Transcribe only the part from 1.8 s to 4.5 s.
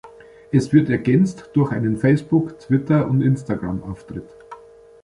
Facebook-, Twitter- und Instagram-Auftritt.